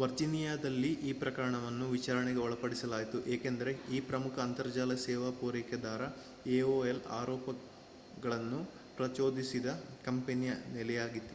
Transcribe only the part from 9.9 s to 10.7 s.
ಕಂಪನಿಯ